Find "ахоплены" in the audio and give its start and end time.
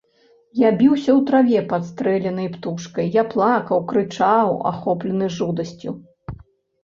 4.71-5.25